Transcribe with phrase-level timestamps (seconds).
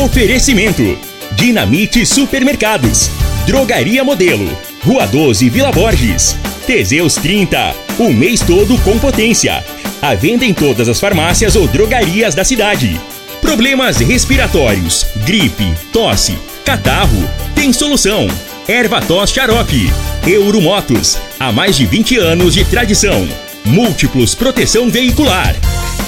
[0.00, 0.98] Oferecimento:
[1.32, 3.10] Dinamite Supermercados,
[3.44, 4.50] Drogaria Modelo,
[4.82, 6.34] Rua 12 Vila Borges,
[6.66, 9.62] Teseus 30, o mês todo com potência.
[10.00, 12.98] A venda em todas as farmácias ou drogarias da cidade.
[13.42, 18.26] Problemas respiratórios, gripe, tosse, catarro, tem solução.
[18.66, 19.92] Erva tos xarope.
[20.26, 23.28] Euromotos, há mais de 20 anos de tradição.
[23.66, 25.54] Múltiplos proteção veicular.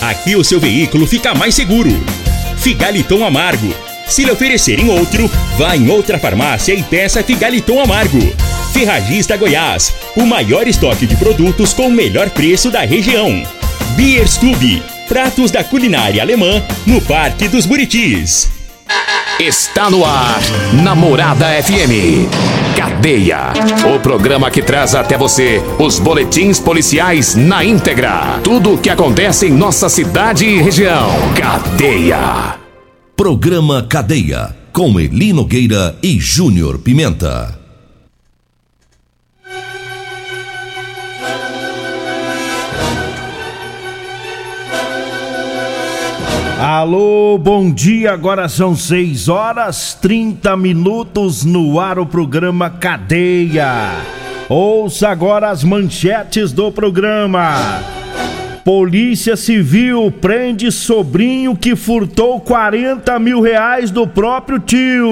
[0.01, 2.22] Aqui o seu veículo fica mais seguro.
[2.63, 3.75] Figaliton Amargo.
[4.07, 5.29] Se lhe oferecerem outro,
[5.59, 8.21] vá em outra farmácia e peça Figaliton Amargo.
[8.73, 13.43] Ferragista Goiás, o maior estoque de produtos com o melhor preço da região.
[13.97, 18.49] Bierstube, pratos da culinária alemã no Parque dos Buritis.
[19.41, 20.41] Está no ar,
[20.73, 22.31] Namorada FM.
[22.77, 23.53] Cadeia.
[23.95, 28.41] O programa que traz até você os boletins policiais na íntegra.
[28.43, 31.11] Tudo o que acontece em nossa cidade e região.
[31.35, 32.62] Cadeia.
[33.23, 34.53] Programa Cadeia.
[34.73, 37.57] Com Eli Nogueira e Júnior Pimenta.
[46.59, 48.13] Alô, bom dia.
[48.13, 53.93] Agora são 6 horas 30 minutos no ar o programa Cadeia.
[54.49, 58.02] Ouça agora as manchetes do programa.
[58.65, 65.11] Polícia Civil prende sobrinho que furtou 40 mil reais do próprio tio.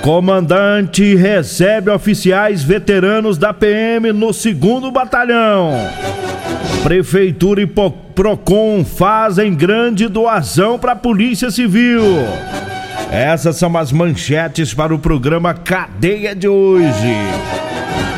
[0.00, 5.72] Comandante recebe oficiais veteranos da PM no segundo batalhão.
[6.82, 12.02] Prefeitura e Procon fazem grande doação para a Polícia Civil.
[13.12, 17.12] Essas são as manchetes para o programa Cadeia de hoje.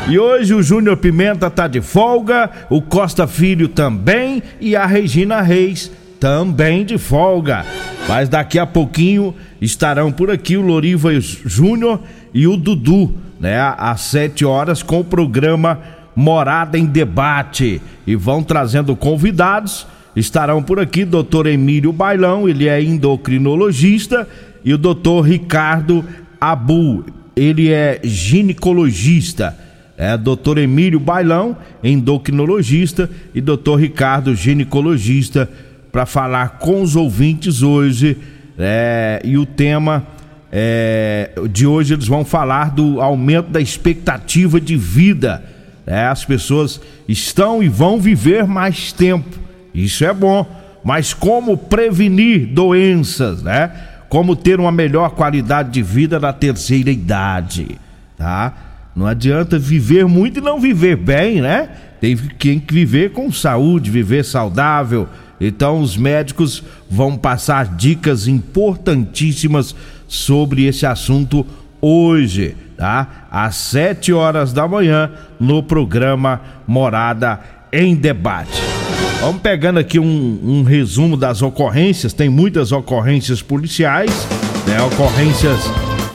[0.07, 5.41] E hoje o Júnior Pimenta tá de folga, o Costa Filho também e a Regina
[5.41, 7.65] Reis também de folga.
[8.07, 11.99] Mas daqui a pouquinho estarão por aqui o Loriva Júnior
[12.33, 13.59] e o Dudu, né?
[13.77, 15.77] Às 7 horas com o programa
[16.15, 17.81] Morada em Debate.
[18.07, 19.85] E vão trazendo convidados.
[20.15, 24.25] Estarão por aqui doutor Emílio Bailão, ele é endocrinologista,
[24.65, 26.03] e o doutor Ricardo
[26.41, 27.05] Abu,
[27.35, 29.57] ele é ginecologista.
[29.97, 35.49] É doutor Emílio Bailão, endocrinologista, e doutor Ricardo, ginecologista,
[35.89, 38.17] para falar com os ouvintes hoje.
[38.57, 40.05] É, e o tema
[40.51, 45.55] é, de hoje eles vão falar do aumento da expectativa de vida
[45.85, 49.37] é, as pessoas estão e vão viver mais tempo.
[49.73, 50.45] Isso é bom.
[50.83, 53.71] Mas como prevenir doenças, né?
[54.15, 57.77] Como ter uma melhor qualidade de vida na terceira idade,
[58.17, 58.53] tá?
[58.95, 61.67] Não adianta viver muito e não viver bem, né?
[61.99, 65.05] Tem que viver com saúde, viver saudável.
[65.37, 69.75] Então os médicos vão passar dicas importantíssimas
[70.07, 71.45] sobre esse assunto
[71.81, 73.27] hoje tá?
[73.29, 77.39] Às 7 horas da manhã no programa Morada
[77.71, 78.84] em Debate.
[79.21, 84.27] Vamos pegando aqui um, um resumo das ocorrências, tem muitas ocorrências policiais,
[84.67, 84.81] né?
[84.83, 85.59] Ocorrências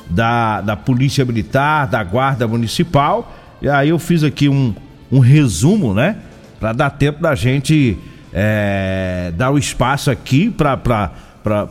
[0.09, 4.75] da, da Polícia Militar, da Guarda Municipal, e aí eu fiz aqui um,
[5.11, 6.17] um resumo, né?
[6.59, 7.99] Para dar tempo da gente
[8.33, 11.11] é, dar o espaço aqui para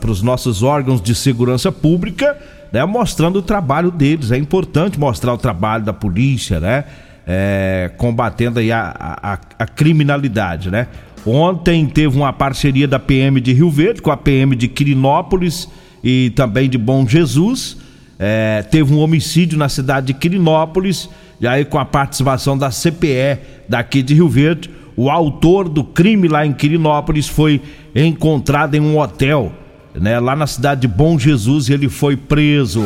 [0.07, 2.35] os nossos órgãos de segurança pública
[2.71, 4.31] né, mostrando o trabalho deles.
[4.31, 6.85] É importante mostrar o trabalho da polícia, né?
[7.31, 10.87] É, combatendo aí a, a, a, criminalidade, né?
[11.25, 15.69] Ontem teve uma parceria da PM de Rio Verde com a PM de Quirinópolis
[16.03, 17.77] e também de Bom Jesus.
[18.17, 21.09] É, teve um homicídio na cidade de Quirinópolis,
[21.39, 24.69] e aí com a participação da CPE daqui de Rio Verde.
[24.95, 27.61] O autor do crime lá em Quirinópolis foi
[27.95, 29.53] encontrado em um hotel
[29.95, 32.83] né, lá na cidade de Bom Jesus, ele foi preso.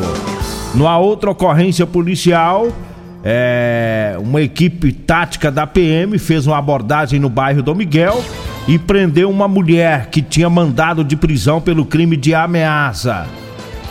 [0.73, 2.69] Numa outra ocorrência policial,
[3.23, 8.23] é, uma equipe tática da PM fez uma abordagem no bairro Dom Miguel
[8.67, 13.25] e prendeu uma mulher que tinha mandado de prisão pelo crime de ameaça.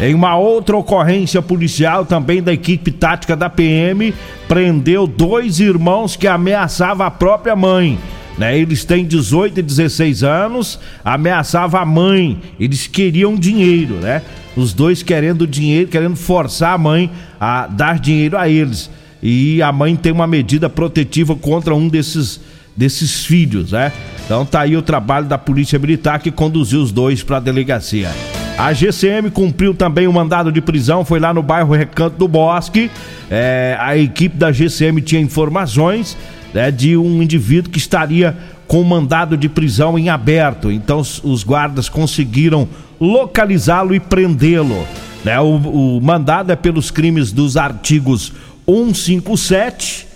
[0.01, 4.13] Em uma outra ocorrência policial, também da equipe tática da PM,
[4.49, 7.99] prendeu dois irmãos que ameaçavam a própria mãe
[8.37, 8.59] né?
[8.59, 14.23] Eles têm 18 e 16 anos, ameaçava a mãe, eles queriam dinheiro, né?
[14.57, 17.11] Os dois querendo dinheiro, querendo forçar a mãe
[17.41, 18.91] a dar dinheiro a eles.
[19.23, 22.41] E a mãe tem uma medida protetiva contra um desses
[22.77, 23.93] desses filhos, né?
[24.25, 28.11] Então tá aí o trabalho da Polícia Militar que conduziu os dois para a delegacia.
[28.57, 32.91] A GCM cumpriu também o mandado de prisão, foi lá no bairro Recanto do Bosque.
[33.31, 36.17] É, a equipe da GCM tinha informações
[36.53, 38.37] né, de um indivíduo que estaria
[38.67, 40.71] com mandado de prisão em aberto.
[40.71, 42.69] Então os guardas conseguiram
[43.01, 44.87] localizá-lo e prendê-lo.
[45.25, 45.39] Né?
[45.41, 45.57] O,
[45.97, 48.33] o, mandado é pelos crimes dos artigos
[48.67, 50.07] 157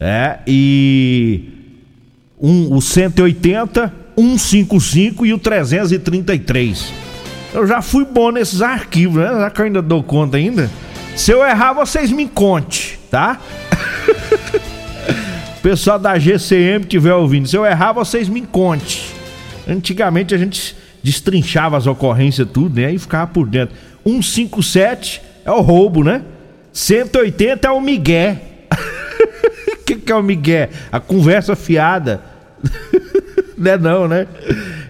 [0.00, 1.44] é, e
[2.40, 6.92] um, o 180, 155 e o 333.
[7.52, 9.28] Eu já fui bom nesses arquivos, né?
[9.28, 10.70] Já que eu ainda dou conta ainda.
[11.16, 13.40] Se eu errar, vocês me conte, tá?
[15.62, 19.12] Pessoal da GCM que estiver ouvindo, se eu errar, vocês me conte.
[19.68, 22.92] Antigamente a gente destrinchava as ocorrências tudo, né?
[22.92, 23.74] E ficava por dentro.
[24.06, 26.22] 157 é o roubo, né?
[26.72, 28.42] 180 é o migué.
[29.72, 30.70] O que, que é o migué?
[30.90, 32.20] A conversa fiada.
[33.56, 34.26] não é não, né?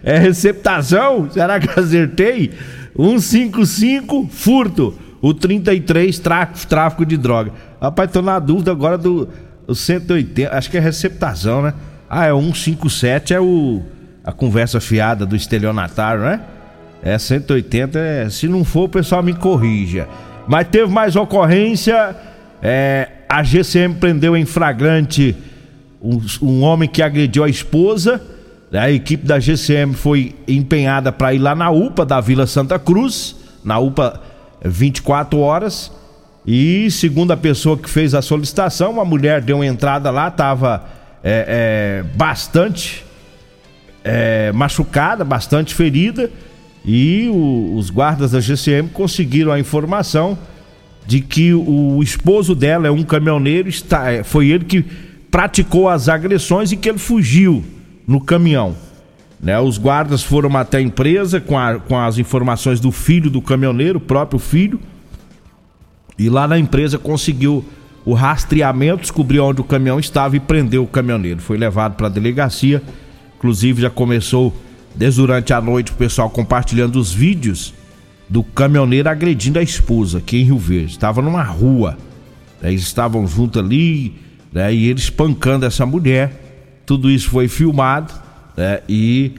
[0.02, 1.30] É receptação?
[1.30, 2.52] Será que acertei?
[2.96, 4.98] 155, furto.
[5.22, 7.52] O 33, tráfico, de droga.
[7.80, 9.28] Rapaz, tô na dúvida agora do
[9.72, 10.56] 180.
[10.56, 11.74] Acho que é receptação, né?
[12.08, 13.82] Ah, é 157, é o
[14.24, 16.40] a conversa fiada do estelionatário, né?
[17.02, 20.06] É 180, é, se não for, o pessoal me corrija.
[20.46, 22.16] Mas teve mais ocorrência.
[22.62, 25.36] É, a GCM prendeu em flagrante
[26.02, 28.20] um, um homem que agrediu a esposa.
[28.72, 33.36] A equipe da GCM foi empenhada para ir lá na UPA da Vila Santa Cruz,
[33.64, 34.20] na UPA
[34.64, 35.90] 24 horas.
[36.46, 40.84] E segundo a pessoa que fez a solicitação, uma mulher deu uma entrada lá, estava
[41.22, 43.04] é, é, bastante
[44.02, 46.30] é, machucada, bastante ferida.
[46.84, 50.38] E o, os guardas da GCM conseguiram a informação
[51.06, 54.84] de que o esposo dela é um caminhoneiro, está, é, foi ele que
[55.30, 57.64] praticou as agressões e que ele fugiu
[58.06, 58.76] no caminhão.
[59.40, 59.58] Né?
[59.58, 63.98] Os guardas foram até a empresa com, a, com as informações do filho do caminhoneiro,
[63.98, 64.78] o próprio filho,
[66.18, 67.64] e lá na empresa conseguiu
[68.04, 71.40] o rastreamento, descobriu onde o caminhão estava e prendeu o caminhoneiro.
[71.40, 72.82] Foi levado para a delegacia,
[73.36, 74.54] inclusive já começou
[74.94, 77.74] desde durante a noite o pessoal compartilhando os vídeos
[78.28, 80.92] do caminhoneiro agredindo a esposa aqui em Rio Verde.
[80.92, 81.98] Estava numa rua,
[82.62, 82.70] né?
[82.70, 84.14] eles estavam juntos ali
[84.52, 84.72] né?
[84.72, 86.80] e ele espancando essa mulher.
[86.86, 88.12] Tudo isso foi filmado
[88.56, 88.80] né?
[88.88, 89.32] e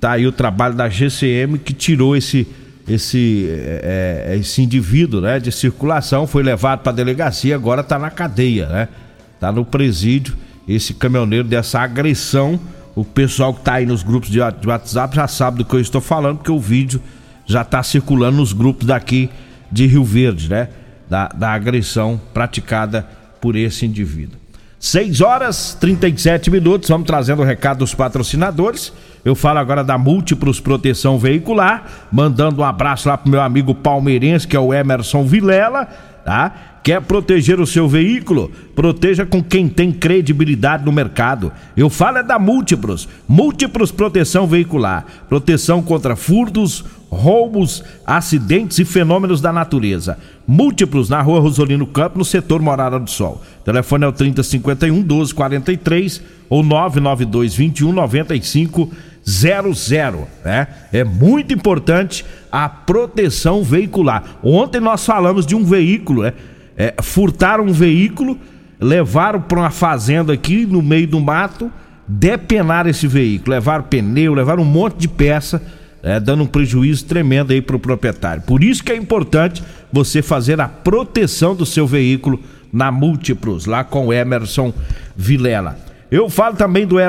[0.00, 2.46] tá aí o trabalho da GCM que tirou esse
[2.88, 7.98] esse é, é, esse indivíduo né, de circulação foi levado para a delegacia agora está
[7.98, 8.88] na cadeia né
[9.34, 10.36] está no presídio
[10.68, 12.60] esse caminhoneiro dessa agressão
[12.96, 16.00] o pessoal que está aí nos grupos de WhatsApp já sabe do que eu estou
[16.00, 17.00] falando porque o vídeo
[17.44, 19.28] já está circulando nos grupos daqui
[19.70, 20.68] de Rio Verde, né?
[21.08, 23.06] Da, da agressão praticada
[23.40, 24.40] por esse indivíduo.
[24.80, 28.92] 6 horas 37 minutos, vamos trazendo o recado dos patrocinadores.
[29.24, 34.48] Eu falo agora da Múltiplos Proteção Veicular, mandando um abraço lá pro meu amigo palmeirense,
[34.48, 35.88] que é o Emerson Vilela,
[36.26, 36.80] tá?
[36.82, 38.50] Quer proteger o seu veículo?
[38.74, 41.52] Proteja com quem tem credibilidade no mercado.
[41.76, 43.08] Eu falo é da Múltiplos.
[43.28, 45.06] Múltiplos Proteção Veicular.
[45.28, 50.18] Proteção contra furtos, roubos, acidentes e fenômenos da natureza.
[50.46, 53.40] Múltiplos na rua Rosolino Campo, no setor Morada do Sol.
[53.64, 58.90] Telefone é o 3051 1243 ou 992 21 95
[59.28, 60.68] 00, né?
[60.92, 64.38] É muito importante a proteção veicular.
[64.42, 66.32] Ontem nós falamos de um veículo, né?
[66.76, 68.38] É, furtaram um veículo,
[68.80, 71.72] levaram para uma fazenda aqui no meio do mato,
[72.06, 75.60] depenaram esse veículo, levaram pneu, levaram um monte de peça
[76.06, 78.40] é, dando um prejuízo tremendo aí para o proprietário.
[78.42, 79.60] Por isso que é importante
[79.92, 82.40] você fazer a proteção do seu veículo
[82.72, 84.72] na Múltiplos, lá com o Emerson
[85.16, 85.76] Vilela.
[86.08, 87.00] Eu falo também do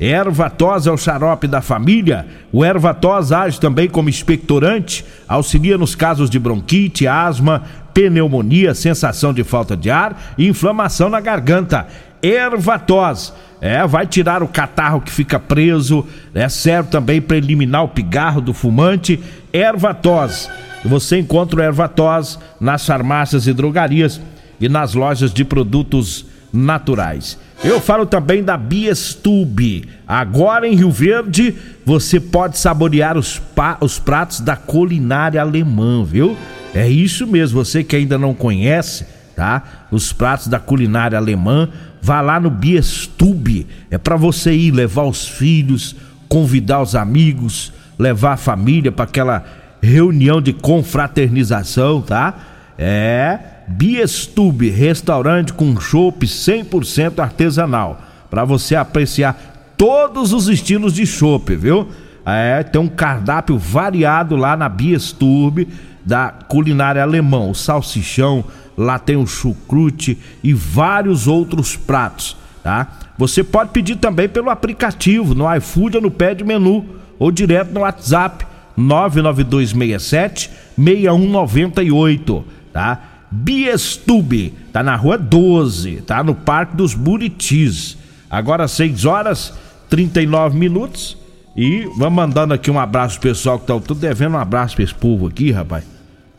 [0.00, 0.50] Ervatos.
[0.60, 2.26] Ervatos é o xarope da família.
[2.50, 9.44] O Ervatos age também como expectorante, auxilia nos casos de bronquite, asma, pneumonia, sensação de
[9.44, 11.86] falta de ar e inflamação na garganta.
[12.22, 17.88] Ervatos é, vai tirar o catarro que fica preso, é, serve também para eliminar o
[17.88, 19.20] pigarro do fumante.
[19.52, 20.48] Ervatos.
[20.82, 24.18] Você encontra o Ervatos nas farmácias e drogarias
[24.58, 27.38] e nas lojas de produtos naturais.
[27.62, 29.88] Eu falo também da Biestube.
[30.06, 33.40] Agora em Rio Verde, você pode saborear os,
[33.80, 36.36] os pratos da culinária alemã, viu?
[36.74, 39.86] É isso mesmo, você que ainda não conhece, tá?
[39.90, 41.68] Os pratos da culinária alemã
[42.02, 43.66] Vá lá no Biestube.
[43.90, 45.94] É para você ir levar os filhos,
[46.28, 49.44] convidar os amigos, levar a família para aquela
[49.82, 52.34] reunião de confraternização, tá?
[52.78, 53.38] É
[53.70, 61.88] Biestube, restaurante com chopp 100% artesanal, para você apreciar todos os estilos de chopp, viu?
[62.26, 65.68] É, tem um cardápio variado lá na Biestube
[66.04, 68.44] da culinária alemão, o salsichão,
[68.76, 72.36] lá tem o chucrute e vários outros pratos.
[72.64, 72.88] tá?
[73.16, 76.84] Você pode pedir também pelo aplicativo, no iFood ou no pé de menu,
[77.18, 78.44] ou direto no WhatsApp
[78.76, 83.09] 99267 6198, tá?
[83.30, 87.96] Biestube, tá na rua 12, tá no Parque dos Buritis.
[88.28, 89.54] Agora 6 horas
[89.88, 91.16] 39 minutos.
[91.56, 94.84] E vamos mandando aqui um abraço pro pessoal que tá tudo devendo um abraço pra
[94.84, 95.84] esse povo aqui, rapaz.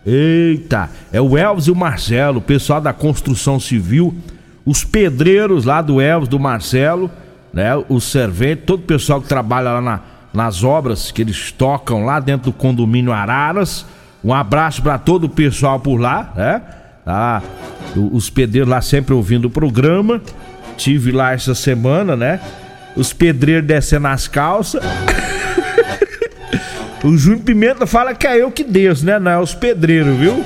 [0.05, 4.15] Eita, é o Elvis e o Marcelo, o pessoal da construção civil,
[4.65, 7.11] os pedreiros lá do Elvis, do Marcelo,
[7.53, 7.75] né?
[7.87, 9.99] O servente, todo o pessoal que trabalha lá na,
[10.33, 13.85] nas obras que eles tocam lá dentro do condomínio Araras.
[14.23, 16.61] Um abraço para todo o pessoal por lá, né?
[17.03, 17.41] Tá,
[17.95, 20.21] os pedreiros lá sempre ouvindo o programa.
[20.77, 22.39] Tive lá essa semana, né?
[22.95, 24.81] Os pedreiros descendo as calças.
[27.03, 29.19] o Júnior Pimenta fala que é eu que desço, né?
[29.19, 30.43] Não é os pedreiros, viu?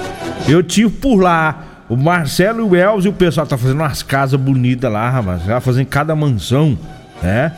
[0.47, 1.63] Eu tive por lá.
[1.88, 5.43] O Marcelo e o Elvis e o pessoal tá fazendo umas casas bonitas lá, rapaz.
[5.43, 6.77] Já fazendo cada mansão,
[7.21, 7.51] né?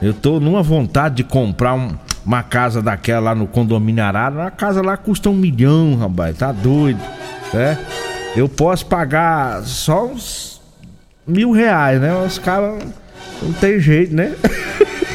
[0.00, 1.92] Eu tô numa vontade de comprar um,
[2.26, 4.34] uma casa daquela lá no condomínio Arara.
[4.34, 6.36] Uma casa lá custa um milhão, rapaz.
[6.36, 7.00] Tá doido,
[7.54, 7.78] né?
[8.34, 10.60] Eu posso pagar só uns
[11.26, 12.14] mil reais, né?
[12.14, 12.82] Os caras
[13.42, 14.34] não tem jeito, né?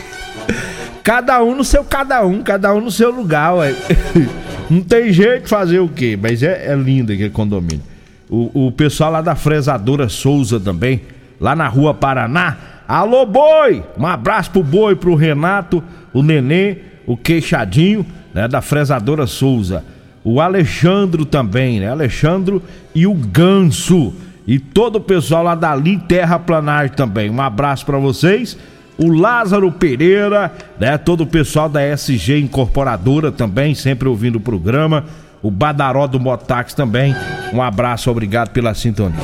[1.04, 3.74] cada um no seu cada um, cada um no seu lugar, ué.
[4.70, 6.20] Não tem jeito de fazer o quê?
[6.22, 7.82] Mas é, é lindo aquele condomínio.
[8.30, 11.04] O, o pessoal lá da Fresadora Souza também,
[11.40, 12.58] lá na rua Paraná.
[12.86, 13.82] Alô, boi!
[13.98, 15.82] Um abraço pro boi, pro Renato,
[16.12, 18.46] o Nenê, o Queixadinho, né?
[18.50, 19.86] Da Fresadora Souza.
[20.30, 21.90] O Alexandro também, né?
[21.90, 22.62] Alexandro
[22.94, 24.14] e o Ganso
[24.46, 27.30] e todo o pessoal lá dali Terraplanagem também.
[27.30, 28.58] Um abraço para vocês.
[28.98, 30.98] O Lázaro Pereira, né?
[30.98, 35.06] Todo o pessoal da SG Incorporadora também, sempre ouvindo o programa.
[35.42, 37.16] O Badaró do Motax também.
[37.54, 39.16] Um abraço, obrigado pela sintonia.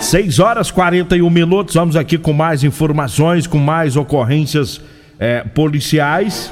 [0.00, 1.76] 6 horas 41 minutos.
[1.76, 4.80] Vamos aqui com mais informações, com mais ocorrências
[5.20, 6.50] é, policiais.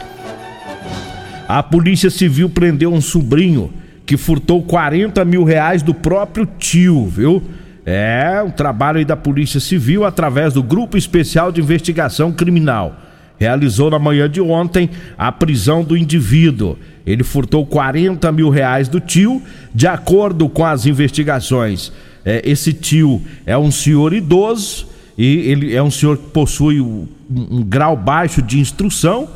[1.49, 3.80] A Polícia Civil prendeu um sobrinho
[4.11, 7.41] que furtou 40 mil reais do próprio tio, viu?
[7.87, 12.97] É um trabalho aí da Polícia Civil através do Grupo Especial de Investigação Criminal.
[13.39, 16.77] Realizou na manhã de ontem a prisão do indivíduo.
[17.07, 19.41] Ele furtou 40 mil reais do tio,
[19.73, 21.93] de acordo com as investigações.
[22.25, 27.07] É, esse tio é um senhor idoso e ele é um senhor que possui um,
[27.31, 29.29] um grau baixo de instrução,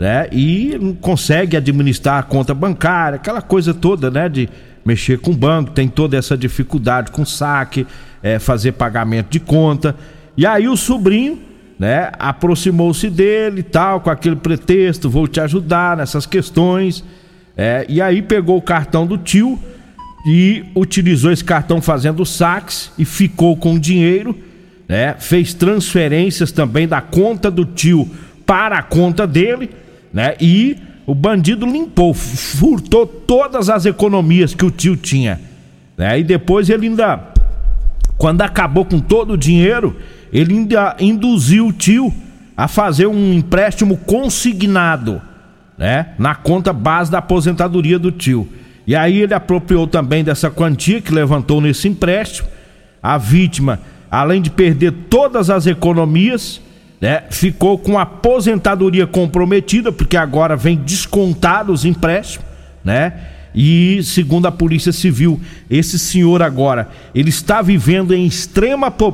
[0.00, 0.28] né?
[0.32, 4.30] E não consegue administrar a conta bancária, aquela coisa toda, né?
[4.30, 4.48] De
[4.82, 7.86] mexer com o banco, tem toda essa dificuldade com saque,
[8.22, 9.94] é, fazer pagamento de conta.
[10.38, 11.38] E aí o sobrinho,
[11.78, 17.04] né, aproximou-se dele tal, com aquele pretexto, vou te ajudar nessas questões.
[17.54, 19.58] É, e aí pegou o cartão do tio
[20.26, 24.34] e utilizou esse cartão fazendo saques e ficou com o dinheiro,
[24.88, 25.14] né?
[25.18, 28.08] Fez transferências também da conta do tio
[28.46, 29.70] para a conta dele,
[30.12, 30.34] né?
[30.40, 30.76] E
[31.06, 35.40] o bandido limpou, furtou todas as economias que o tio tinha.
[35.96, 36.20] Né?
[36.20, 37.20] E depois ele ainda,
[38.16, 39.96] quando acabou com todo o dinheiro,
[40.32, 42.12] ele ainda induziu o tio
[42.56, 45.20] a fazer um empréstimo consignado,
[45.78, 46.08] né?
[46.18, 48.46] Na conta base da aposentadoria do tio.
[48.86, 52.48] E aí ele apropriou também dessa quantia que levantou nesse empréstimo.
[53.02, 56.60] A vítima, além de perder todas as economias,
[57.00, 57.22] né?
[57.30, 62.46] Ficou com a aposentadoria comprometida, porque agora vem descontado os empréstimos,
[62.84, 63.12] né?
[63.54, 69.10] E segundo a Polícia Civil, esse senhor agora, ele está vivendo em extrema po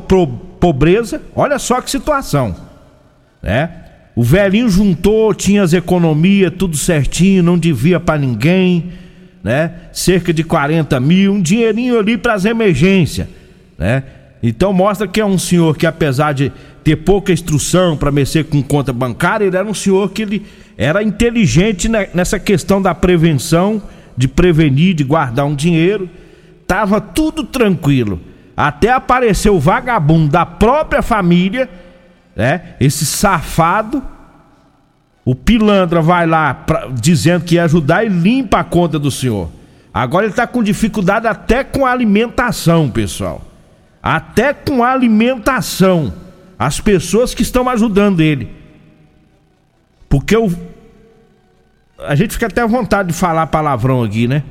[0.60, 1.22] pobreza.
[1.34, 2.54] Olha só que situação,
[3.42, 3.70] né?
[4.14, 8.92] O velhinho juntou, tinha as economias, tudo certinho, não devia para ninguém,
[9.44, 9.72] né?
[9.92, 13.28] Cerca de 40 mil, um dinheirinho ali para as emergências,
[13.78, 14.02] né?
[14.48, 16.52] Então mostra que é um senhor que apesar de
[16.84, 20.46] ter pouca instrução para mexer com conta bancária, ele era um senhor que ele
[20.78, 23.82] era inteligente nessa questão da prevenção,
[24.16, 26.08] de prevenir, de guardar um dinheiro.
[26.64, 28.20] Tava tudo tranquilo.
[28.56, 31.68] Até apareceu o vagabundo da própria família,
[32.36, 32.76] né?
[32.78, 34.00] Esse safado.
[35.24, 39.50] O pilantra vai lá pra, dizendo que ia ajudar e limpa a conta do senhor.
[39.92, 43.45] Agora ele está com dificuldade até com a alimentação, pessoal.
[44.08, 46.14] Até com alimentação
[46.56, 48.48] as pessoas que estão ajudando ele.
[50.08, 50.48] Porque o.
[51.98, 54.44] A gente fica até à vontade de falar palavrão aqui, né?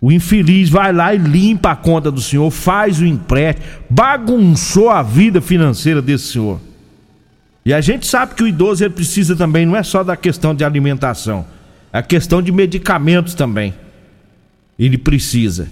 [0.00, 5.04] O infeliz vai lá e limpa a conta do senhor, faz o empréstimo, bagunçou a
[5.04, 6.60] vida financeira desse senhor.
[7.64, 10.52] E a gente sabe que o idoso ele precisa também, não é só da questão
[10.52, 11.46] de alimentação,
[11.92, 13.72] é a questão de medicamentos também.
[14.76, 15.68] Ele precisa.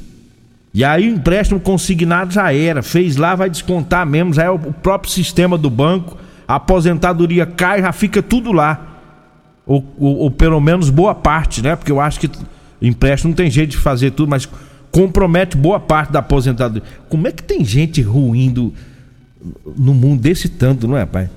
[0.72, 4.58] E aí o empréstimo consignado já era, fez lá, vai descontar mesmo, já é o
[4.58, 8.86] próprio sistema do banco, a aposentadoria cai, já fica tudo lá.
[9.66, 11.76] Ou, ou, ou pelo menos boa parte, né?
[11.76, 12.30] Porque eu acho que
[12.80, 14.48] empréstimo não tem jeito de fazer tudo, mas
[14.90, 16.82] compromete boa parte da aposentadoria.
[17.08, 18.72] Como é que tem gente ruim do,
[19.76, 21.30] no mundo desse tanto, não é, pai?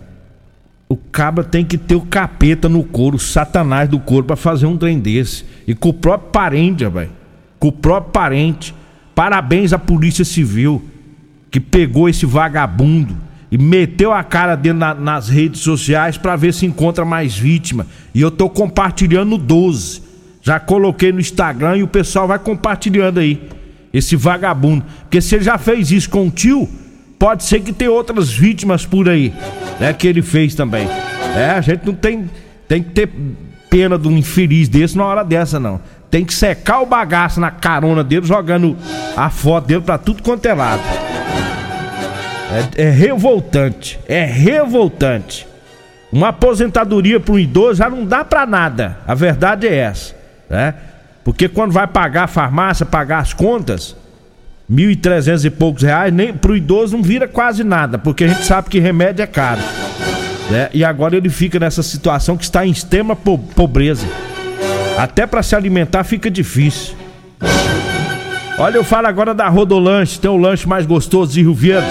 [0.87, 4.65] O cabra tem que ter o capeta no couro, o satanás do couro para fazer
[4.67, 5.43] um trem desse.
[5.67, 7.09] E com o próprio parente, vai.
[7.59, 8.75] Com o próprio parente.
[9.15, 10.83] Parabéns à Polícia Civil
[11.51, 13.15] que pegou esse vagabundo
[13.51, 17.85] e meteu a cara dentro na, nas redes sociais para ver se encontra mais vítima.
[18.15, 20.01] E eu tô compartilhando 12.
[20.41, 23.39] Já coloquei no Instagram e o pessoal vai compartilhando aí.
[23.93, 24.83] Esse vagabundo.
[25.01, 26.67] Porque se ele já fez isso com o tio,
[27.19, 29.31] pode ser que tenha outras vítimas por aí,
[29.79, 29.93] né?
[29.93, 30.87] Que ele fez também.
[31.37, 32.27] É, a gente não tem,
[32.67, 33.09] tem que ter
[33.73, 35.81] pena de um infeliz desse na hora dessa, não.
[36.11, 38.77] Tem que secar o bagaço na carona dele, jogando
[39.17, 40.83] a foto dele pra tudo quanto é lado.
[42.77, 45.47] É, é revoltante, é revoltante.
[46.11, 48.99] Uma aposentadoria para um idoso já não dá para nada.
[49.07, 50.13] A verdade é essa,
[50.47, 50.75] né?
[51.23, 53.95] Porque quando vai pagar a farmácia, pagar as contas,
[54.69, 58.27] mil e trezentos e poucos reais, nem pro idoso não vira quase nada, porque a
[58.27, 59.61] gente sabe que remédio é caro.
[60.49, 60.69] Né?
[60.73, 64.05] E agora ele fica nessa situação que está em extrema pobreza.
[64.97, 66.95] Até para se alimentar fica difícil.
[68.57, 71.89] Olha, eu falo agora da Rodolanche, tem o lanche mais gostoso de Rio Verde.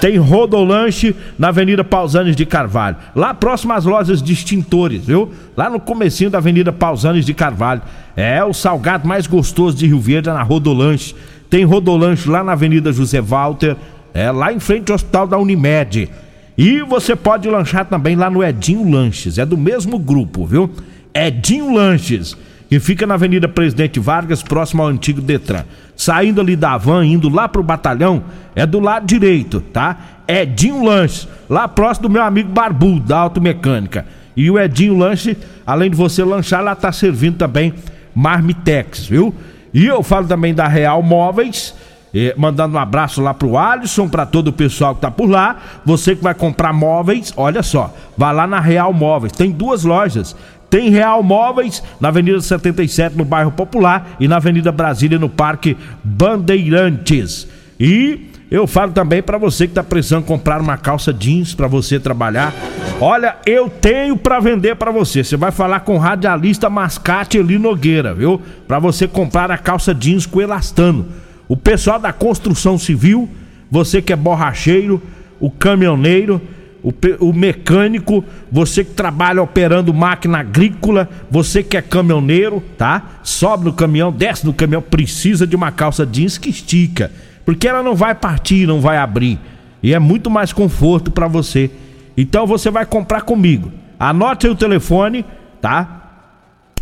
[0.00, 2.96] Tem Rodolanche na Avenida Pausanes de Carvalho.
[3.14, 5.32] Lá próximo às lojas de extintores, viu?
[5.56, 7.82] Lá no comecinho da Avenida Pausanes de Carvalho.
[8.16, 11.14] É o salgado mais gostoso de Rio Verde é na Rodolanche.
[11.48, 13.76] Tem Rodolanche lá na Avenida José Walter,
[14.12, 16.10] é lá em frente ao Hospital da Unimed.
[16.56, 20.70] E você pode lanchar também lá no Edinho Lanches, é do mesmo grupo, viu?
[21.14, 22.36] Edinho Lanches,
[22.68, 25.64] que fica na Avenida Presidente Vargas, próximo ao antigo Detran.
[25.96, 30.22] Saindo ali da van, indo lá pro batalhão, é do lado direito, tá?
[30.28, 34.06] Edinho Lanches, lá próximo do meu amigo Barbudo, da Automecânica.
[34.36, 37.74] E o Edinho Lanche, além de você lanchar, lá tá servindo também
[38.14, 39.34] Marmitex, viu?
[39.72, 41.74] E eu falo também da Real Móveis,
[42.14, 45.56] eh, mandando um abraço lá pro Alisson, para todo o pessoal que tá por lá.
[45.84, 49.32] Você que vai comprar móveis, olha só, vai lá na Real Móveis.
[49.32, 50.36] Tem duas lojas.
[50.68, 55.76] Tem Real Móveis na Avenida 77, no bairro Popular, e na Avenida Brasília, no Parque
[56.02, 57.46] Bandeirantes.
[57.78, 61.98] E eu falo também para você que tá precisando comprar uma calça jeans para você
[61.98, 62.54] trabalhar.
[63.00, 65.24] Olha, eu tenho para vender para você.
[65.24, 68.40] Você vai falar com o radialista Mascate Eli Nogueira, viu?
[68.68, 71.06] Para você comprar a calça jeans com elastano.
[71.52, 73.28] O pessoal da construção civil,
[73.70, 75.02] você que é borracheiro,
[75.38, 76.40] o caminhoneiro,
[76.82, 83.20] o, o, mecânico, você que trabalha operando máquina agrícola, você que é caminhoneiro, tá?
[83.22, 87.12] Sobe no caminhão, desce no caminhão, precisa de uma calça jeans que estica,
[87.44, 89.38] porque ela não vai partir, não vai abrir.
[89.82, 91.70] E é muito mais conforto para você.
[92.16, 93.70] Então você vai comprar comigo.
[94.00, 95.22] Anote aí o telefone,
[95.60, 96.00] tá?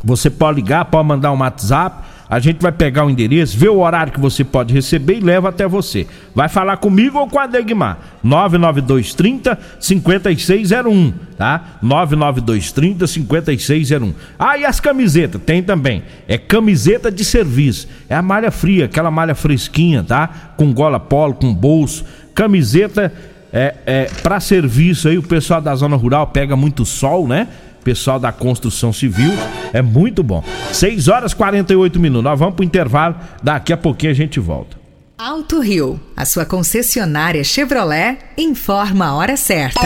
[0.05, 3.81] Você pode ligar, pode mandar um WhatsApp a gente vai pegar o endereço, ver o
[3.81, 6.07] horário que você pode receber e leva até você.
[6.33, 7.99] Vai falar comigo ou com a Degmar?
[8.23, 11.79] 99230 5601, tá?
[11.83, 14.15] 99230 5601.
[14.39, 15.43] Ah, e as camisetas?
[15.45, 16.05] Tem também.
[16.29, 17.89] É camiseta de serviço.
[18.09, 20.53] É a malha fria, aquela malha fresquinha, tá?
[20.57, 22.05] Com gola polo, com bolso.
[22.33, 23.13] Camiseta
[23.53, 27.49] é, é para serviço aí, o pessoal da zona rural pega muito sol, né?
[27.83, 29.33] Pessoal da construção civil.
[29.73, 30.43] É muito bom.
[30.73, 32.25] 6 horas 48 minutos.
[32.25, 33.17] Nós vamos pro intervalo.
[33.43, 34.79] Daqui a pouquinho a gente volta.
[35.19, 39.81] Alto Rio, a sua concessionária Chevrolet, informa a hora certa.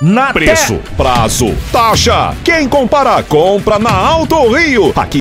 [0.00, 2.34] Na Preço, prazo, taxa.
[2.42, 4.92] Quem compara, compra na Alto Rio.
[4.96, 5.20] Aqui.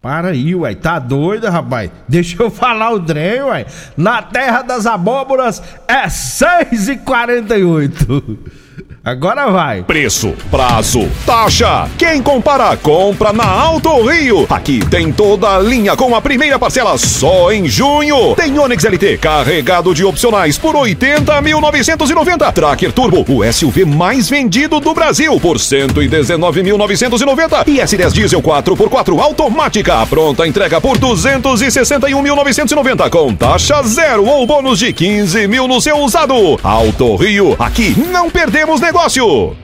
[0.00, 1.90] Para aí, uai, tá doida, rapaz?
[2.08, 3.64] Deixa eu falar o trem, uai.
[3.96, 8.36] Na terra das abóboras é 6,48.
[9.06, 9.82] Agora vai.
[9.82, 11.86] Preço, prazo, taxa.
[11.98, 14.46] Quem compara, compra na Alto Rio.
[14.48, 18.34] Aqui tem toda a linha com a primeira parcela só em junho.
[18.34, 22.50] Tem Onix LT carregado de opcionais por 80.990.
[22.54, 27.68] Tracker Turbo, o SUV mais vendido do Brasil por 119.990.
[27.68, 30.06] E S10 Diesel 4x4 automática.
[30.06, 36.58] Pronta entrega por 261.990 com taxa zero ou bônus de 15 mil no seu usado.
[36.62, 39.63] Alto Rio, aqui não perdemos negócio negócio.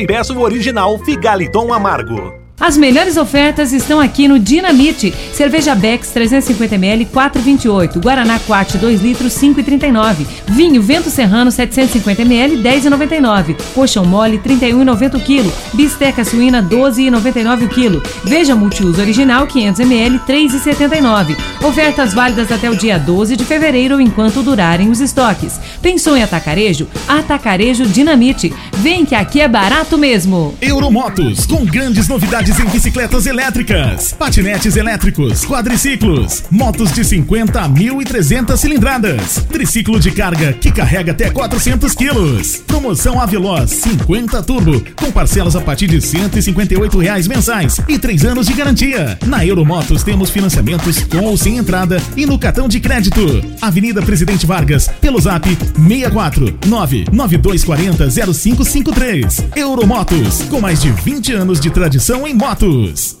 [0.01, 2.40] e peça o original Figaliton Amargo.
[2.61, 5.11] As melhores ofertas estão aqui no Dinamite.
[5.33, 7.99] Cerveja Bex 350ml 4,28.
[7.99, 10.27] Guaraná Quat 2 litros 5,39.
[10.45, 13.55] Vinho Vento Serrano 750ml 10,99.
[13.73, 15.51] Coxão mole 31,90 kg.
[15.73, 17.99] Bisteca suína 12,99 kg.
[18.23, 21.35] Veja multiuso original 500ml 3,79.
[21.63, 25.59] Ofertas válidas até o dia 12 de fevereiro enquanto durarem os estoques.
[25.81, 26.87] Pensou em atacarejo?
[27.07, 28.53] Atacarejo Dinamite.
[28.73, 30.53] Vem que aqui é barato mesmo.
[30.61, 38.57] Euromotos com grandes novidades em bicicletas elétricas, patinetes elétricos, quadriciclos, motos de 50 a 1.300
[38.57, 42.57] cilindradas, triciclo de carga que carrega até 400 quilos.
[42.67, 48.47] Promoção Aveloz 50 Turbo, com parcelas a partir de 158 reais mensais e 3 anos
[48.47, 49.17] de garantia.
[49.25, 53.21] Na Euromotos temos financiamentos com ou sem entrada e no cartão de crédito.
[53.61, 59.45] Avenida Presidente Vargas, pelo zap 64 99240 0553.
[59.55, 63.20] Euromotos, com mais de 20 anos de tradição em motos.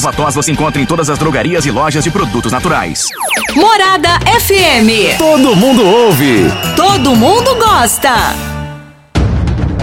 [0.01, 3.05] Ervatós você encontra em todas as drogarias e lojas de produtos naturais.
[3.53, 5.15] Morada FM.
[5.19, 6.45] Todo mundo ouve.
[6.75, 8.11] Todo mundo gosta.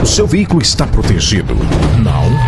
[0.02, 1.54] O seu veículo está protegido?
[2.02, 2.47] Não?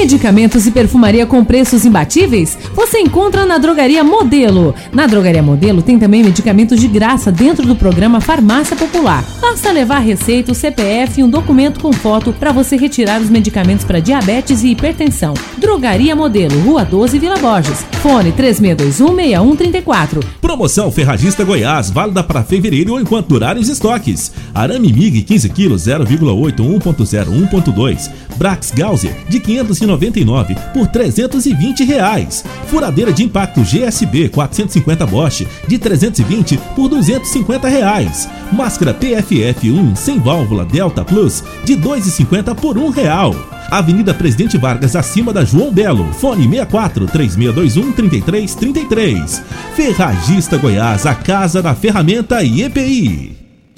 [0.00, 2.56] Medicamentos e perfumaria com preços imbatíveis?
[2.74, 4.74] Você encontra na Drogaria Modelo.
[4.90, 9.22] Na Drogaria Modelo tem também medicamentos de graça dentro do programa Farmácia Popular.
[9.42, 13.84] Basta levar receita, o CPF e um documento com foto para você retirar os medicamentos
[13.84, 15.34] para diabetes e hipertensão.
[15.58, 17.84] Drogaria Modelo, Rua 12, Vila Borges.
[18.02, 20.24] Fone 36216134.
[20.40, 24.32] Promoção Ferragista Goiás, válida para fevereiro ou enquanto durarem os estoques.
[24.54, 28.10] Arame MIG 15 kg 0,8 1.0 1.2.
[28.36, 32.44] Brax Gauser de 599 por 320 reais.
[32.68, 38.28] Furadeira de impacto GSB 450 Bosch de 320 por 250 reais.
[38.52, 43.34] Máscara PFF1 sem válvula Delta Plus de 2,50 por um real.
[43.70, 46.12] Avenida Presidente Vargas, acima da João Belo.
[46.14, 49.42] Fone 64 3621 3333.
[49.76, 53.39] Ferragista Goiás, a casa da ferramenta e EPI.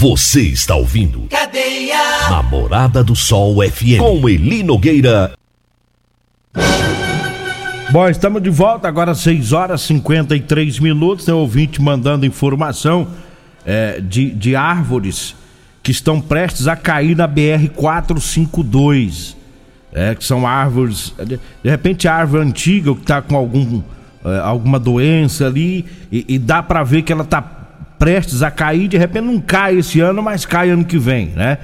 [0.00, 2.30] Você está ouvindo Cadeia.
[2.30, 5.32] Namorada do Sol FM com Eli Nogueira.
[7.90, 11.26] Bom, estamos de volta agora 6 horas e 53 minutos.
[11.26, 13.08] Tem ouvinte mandando informação
[13.66, 15.36] é, de, de árvores
[15.82, 19.36] que estão prestes a cair na BR 452.
[19.92, 21.12] É, que são árvores.
[21.18, 23.82] De, de repente, a árvore antiga que está com algum,
[24.24, 27.59] é, alguma doença ali e, e dá para ver que ela está
[28.00, 31.58] prestes a cair, de repente não cai esse ano, mas cai ano que vem, né?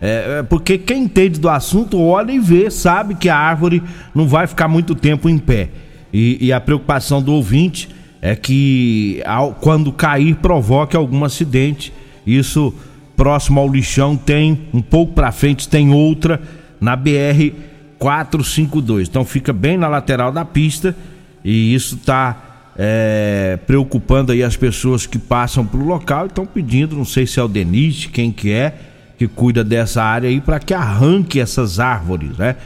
[0.00, 3.82] É, é, porque quem entende do assunto olha e vê, sabe que a árvore
[4.14, 5.68] não vai ficar muito tempo em pé.
[6.12, 7.88] E, e a preocupação do ouvinte
[8.22, 11.92] é que ao, quando cair provoque algum acidente.
[12.24, 12.72] Isso
[13.16, 16.40] próximo ao lixão tem, um pouco para frente tem outra
[16.80, 17.52] na BR
[17.98, 19.08] 452.
[19.08, 20.96] Então fica bem na lateral da pista
[21.44, 26.96] e isso está é, preocupando aí as pessoas que passam pelo local e estão pedindo,
[26.96, 28.74] não sei se é o Denise, quem que é,
[29.18, 32.56] que cuida dessa área aí, para que arranque essas árvores, né?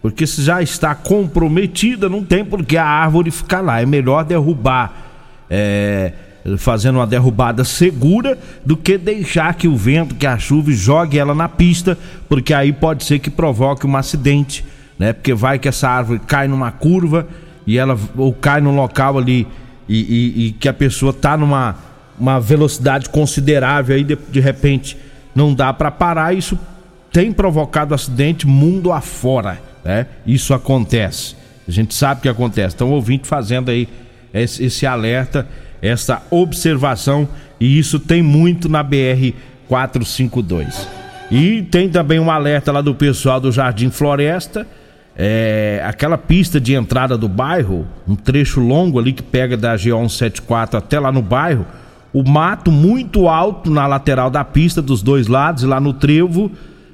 [0.00, 3.82] Porque se já está comprometida, não tem por que a árvore ficar lá.
[3.82, 4.90] É melhor derrubar,
[5.50, 6.12] é,
[6.56, 11.34] fazendo uma derrubada segura, do que deixar que o vento, que a chuva jogue ela
[11.34, 14.64] na pista, porque aí pode ser que provoque um acidente,
[14.98, 15.12] né?
[15.12, 17.26] Porque vai que essa árvore cai numa curva
[17.68, 19.46] e ela ou cai num local ali
[19.88, 21.76] e, e, e que a pessoa tá numa
[22.18, 24.96] uma velocidade considerável aí de, de repente
[25.32, 26.58] não dá para parar, isso
[27.12, 30.06] tem provocado acidente mundo afora né?
[30.26, 31.34] Isso acontece.
[31.66, 32.74] A gente sabe que acontece.
[32.74, 33.88] Então, ouvinte fazendo aí
[34.32, 35.46] esse, esse alerta,
[35.80, 37.26] essa observação,
[37.58, 39.32] e isso tem muito na BR
[39.66, 40.86] 452.
[41.30, 44.66] E tem também um alerta lá do pessoal do Jardim Floresta.
[45.20, 50.74] É, aquela pista de entrada do bairro, um trecho longo ali que pega da G174
[50.74, 51.66] até lá no bairro,
[52.12, 56.52] o mato muito alto na lateral da pista dos dois lados, e lá no trevo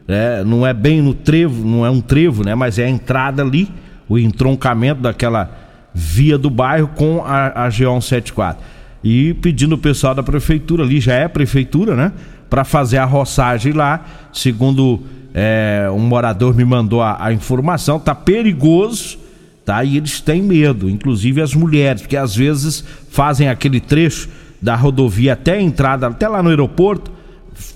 [0.09, 2.55] é, não é bem no trevo, não é um trevo, né?
[2.55, 3.69] Mas é a entrada ali,
[4.09, 5.51] o entroncamento daquela
[5.93, 8.57] via do bairro com a, a G174.
[9.03, 12.11] E pedindo o pessoal da prefeitura ali, já é prefeitura, né?
[12.49, 15.03] Para fazer a roçagem lá, segundo
[15.35, 19.19] é, um morador me mandou a, a, informação, tá perigoso,
[19.65, 19.83] tá?
[19.83, 24.29] E eles têm medo, inclusive as mulheres, porque às vezes fazem aquele trecho
[24.63, 27.11] da rodovia até a entrada, até lá no aeroporto,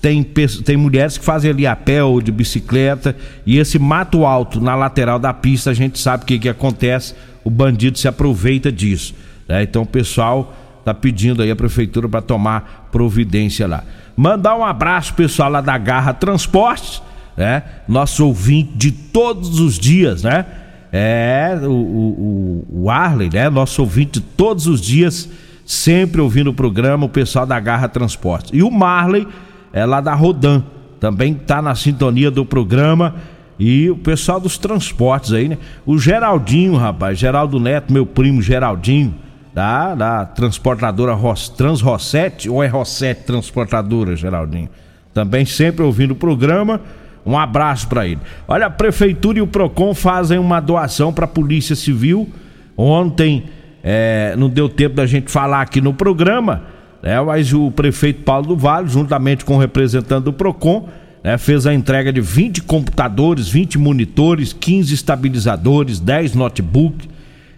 [0.01, 4.59] tem, tem mulheres que fazem ali a pé ou de bicicleta e esse mato alto
[4.59, 8.71] na lateral da pista a gente sabe o que, que acontece, o bandido se aproveita
[8.71, 9.13] disso.
[9.47, 9.63] Né?
[9.63, 13.83] Então o pessoal tá pedindo aí a prefeitura para tomar providência lá.
[14.15, 17.01] Mandar um abraço pessoal lá da Garra Transportes,
[17.39, 17.63] né?
[17.87, 20.45] Nosso ouvinte de todos os dias, né?
[20.91, 23.49] É o, o, o Arley, né?
[23.49, 25.29] Nosso ouvinte de todos os dias,
[25.65, 28.51] sempre ouvindo o programa, o pessoal da Garra Transportes.
[28.53, 29.25] E o Marley
[29.71, 30.63] é lá da Rodan,
[30.99, 33.15] também tá na sintonia do programa.
[33.57, 35.57] E o pessoal dos transportes aí, né?
[35.85, 39.15] O Geraldinho, rapaz, Geraldo Neto, meu primo Geraldinho,
[39.53, 44.69] da, da transportadora Ros, Trans Rossete, ou é Rossete Transportadora, Geraldinho?
[45.13, 46.81] Também sempre ouvindo o programa.
[47.25, 48.19] Um abraço para ele.
[48.47, 52.29] Olha, a prefeitura e o Procon fazem uma doação para a Polícia Civil.
[52.75, 53.45] Ontem
[53.83, 57.19] é, não deu tempo da gente falar aqui no programa né?
[57.21, 60.87] Mas o prefeito Paulo do Vale, juntamente com o representante do PROCON,
[61.23, 67.07] né, fez a entrega de 20 computadores, 20 monitores, 15 estabilizadores, 10 notebooks,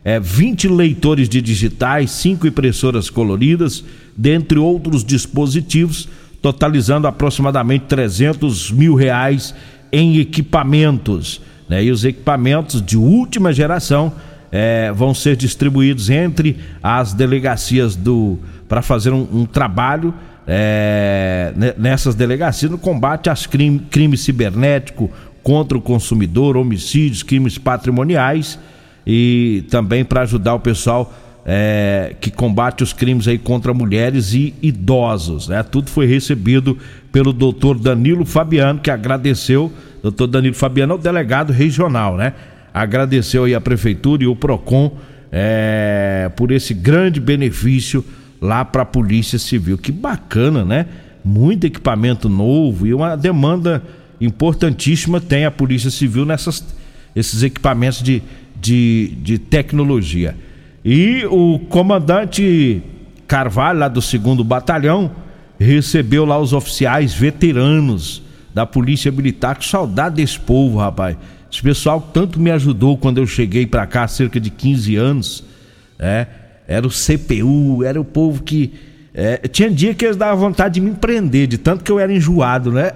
[0.03, 3.83] é, 20 leitores de digitais, 5 impressoras coloridas,
[4.17, 6.09] dentre outros dispositivos,
[6.41, 9.53] totalizando aproximadamente 300 mil reais
[9.91, 11.41] em equipamentos.
[11.69, 11.83] Né?
[11.83, 14.13] E os equipamentos de última geração
[14.51, 20.13] é, vão ser distribuídos entre as delegacias do para fazer um, um trabalho
[20.47, 25.09] é, nessas delegacias no combate aos crimes crime cibernético
[25.43, 28.59] contra o consumidor, homicídios, crimes patrimoniais
[29.05, 31.13] e também para ajudar o pessoal
[31.45, 35.47] é, que combate os crimes aí contra mulheres e idosos.
[35.47, 35.63] Né?
[35.63, 36.77] Tudo foi recebido
[37.11, 39.71] pelo doutor Danilo Fabiano, que agradeceu.
[40.01, 42.33] Doutor Danilo Fabiano é o delegado regional, né?
[42.73, 44.97] Agradeceu aí a prefeitura e o PROCON
[45.31, 48.03] é, por esse grande benefício
[48.41, 49.77] lá para a Polícia Civil.
[49.77, 50.85] Que bacana, né?
[51.23, 53.83] Muito equipamento novo e uma demanda
[54.19, 56.63] importantíssima tem a Polícia Civil nessas
[57.15, 58.21] esses equipamentos de,
[58.59, 60.35] de, de tecnologia.
[60.83, 62.81] E o comandante
[63.27, 65.11] Carvalho, lá do segundo batalhão,
[65.59, 68.21] recebeu lá os oficiais veteranos
[68.53, 69.57] da Polícia Militar.
[69.57, 71.15] Que saudade desse povo, rapaz.
[71.51, 75.43] Esse pessoal tanto me ajudou quando eu cheguei para cá cerca de 15 anos,
[75.99, 76.27] é
[76.67, 78.71] era o CPU, era o povo que.
[79.13, 82.13] É, tinha dia que eles davam vontade de me prender, de tanto que eu era
[82.13, 82.91] enjoado, né?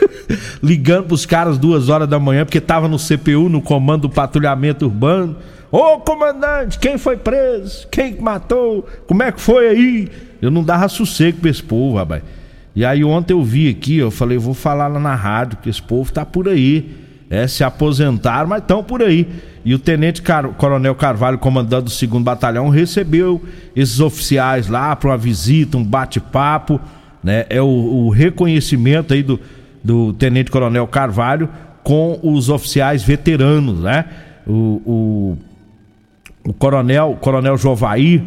[0.62, 4.86] Ligando pros caras duas horas da manhã, porque tava no CPU, no comando do patrulhamento
[4.86, 5.36] urbano.
[5.70, 7.86] Ô comandante, quem foi preso?
[7.88, 8.88] Quem matou?
[9.06, 10.08] Como é que foi aí?
[10.40, 12.22] Eu não dava sossego pra esse povo, rapaz.
[12.74, 15.82] E aí ontem eu vi aqui, eu falei, vou falar lá na rádio, que esse
[15.82, 16.99] povo tá por aí.
[17.30, 19.26] É, se aposentaram, mas estão por aí.
[19.64, 23.40] E o Tenente Car Coronel Carvalho, comandante do segundo batalhão, recebeu
[23.76, 26.80] esses oficiais lá para uma visita, um bate-papo,
[27.22, 27.46] né?
[27.48, 29.38] É o, o, reconhecimento aí do,
[29.84, 31.48] do Tenente Coronel Carvalho
[31.84, 34.06] com os oficiais veteranos, né?
[34.46, 34.52] O,
[36.44, 38.22] o, o Coronel, Coronel Jovair,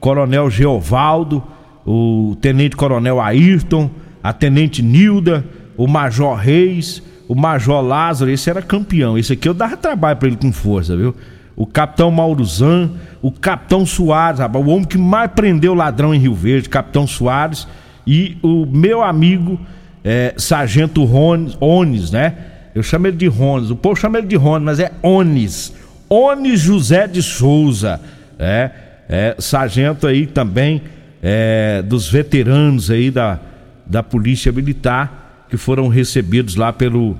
[0.00, 1.42] Coronel Geovaldo,
[1.84, 3.90] o Tenente Coronel Ayrton,
[4.22, 5.44] a Tenente Nilda,
[5.76, 9.18] o Major Reis, o Major Lázaro, esse era campeão.
[9.18, 11.14] Esse aqui eu dava trabalho para ele com força, viu?
[11.56, 12.90] O Capitão Mauruzan,
[13.22, 17.66] o Capitão Soares, rapaz, o homem que mais prendeu ladrão em Rio Verde, Capitão Soares,
[18.06, 19.58] e o meu amigo
[20.04, 22.34] é, Sargento Rones, Ones, né?
[22.74, 25.72] Eu chamo ele de Rones, o povo chama ele de Rones, mas é Ones.
[26.08, 28.00] Ones José de Souza,
[28.38, 28.70] é,
[29.08, 30.82] é sargento aí também
[31.22, 33.40] é, dos veteranos aí da,
[33.86, 37.16] da Polícia Militar que foram recebidos lá pelo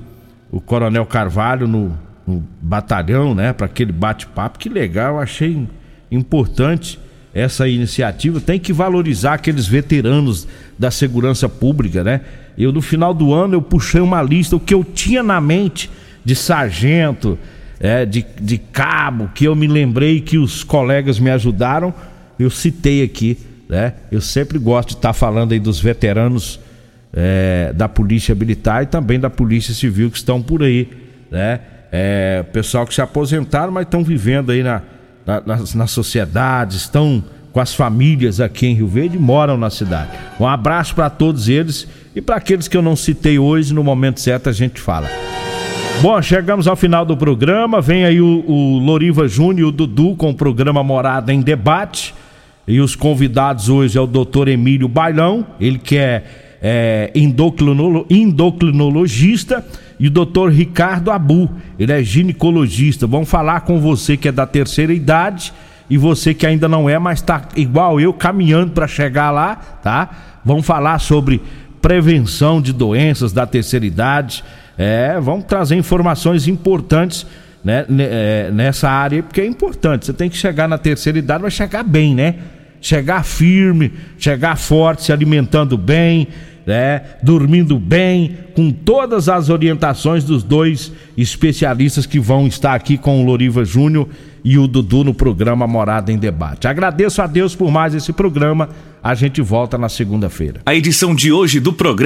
[0.50, 4.58] o Coronel Carvalho no, no batalhão, né, para aquele bate-papo.
[4.58, 5.66] Que legal, achei
[6.10, 6.98] importante
[7.34, 8.40] essa iniciativa.
[8.40, 10.46] Tem que valorizar aqueles veteranos
[10.78, 12.22] da segurança pública, né?
[12.56, 15.90] Eu no final do ano eu puxei uma lista o que eu tinha na mente
[16.24, 17.38] de sargento,
[17.78, 21.92] é, de, de cabo, que eu me lembrei que os colegas me ajudaram,
[22.38, 23.92] eu citei aqui, né?
[24.10, 26.58] Eu sempre gosto de estar tá falando aí dos veteranos
[27.16, 30.88] é, da Polícia Militar e também da Polícia Civil que estão por aí,
[31.30, 31.60] né?
[31.90, 34.82] É, pessoal que se aposentaram, mas estão vivendo aí na,
[35.24, 40.10] na, na, na sociedade, estão com as famílias aqui em Rio Verde moram na cidade.
[40.38, 44.20] Um abraço para todos eles e para aqueles que eu não citei hoje, no momento
[44.20, 45.08] certo a gente fala.
[46.02, 47.80] Bom, chegamos ao final do programa.
[47.80, 52.14] Vem aí o, o Loriva Júnior e o Dudu com o programa Morada em Debate.
[52.68, 59.64] E os convidados hoje é o doutor Emílio Bailão, ele que é, é endocrinolo, endocrinologista,
[59.98, 63.06] e o doutor Ricardo Abu, ele é ginecologista.
[63.06, 65.52] Vamos falar com você que é da terceira idade
[65.88, 70.10] e você que ainda não é, mas está igual eu caminhando para chegar lá, tá?
[70.44, 71.40] Vamos falar sobre
[71.80, 74.44] prevenção de doenças da terceira idade
[74.78, 77.26] é, vamos trazer informações importantes
[77.64, 80.06] né, é, nessa área, porque é importante.
[80.06, 82.36] Você tem que chegar na terceira idade, mas chegar bem, né?
[82.80, 86.28] Chegar firme, chegar forte, se alimentando bem,
[86.66, 87.02] né?
[87.22, 93.24] dormindo bem, com todas as orientações dos dois especialistas que vão estar aqui com o
[93.24, 94.08] Loriva Júnior
[94.44, 96.68] e o Dudu no programa Morada em Debate.
[96.68, 98.68] Agradeço a Deus por mais esse programa.
[99.02, 100.60] A gente volta na segunda-feira.
[100.66, 101.94] A edição de hoje do programa